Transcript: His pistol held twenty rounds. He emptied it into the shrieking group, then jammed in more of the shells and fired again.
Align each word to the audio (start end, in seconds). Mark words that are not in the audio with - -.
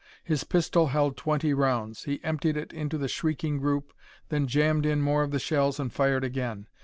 His 0.23 0.43
pistol 0.43 0.87
held 0.87 1.15
twenty 1.15 1.53
rounds. 1.53 2.05
He 2.05 2.23
emptied 2.23 2.57
it 2.57 2.73
into 2.73 2.97
the 2.97 3.07
shrieking 3.07 3.59
group, 3.59 3.93
then 4.29 4.47
jammed 4.47 4.83
in 4.87 4.99
more 5.03 5.21
of 5.21 5.29
the 5.29 5.37
shells 5.37 5.79
and 5.79 5.93
fired 5.93 6.23
again. 6.23 6.65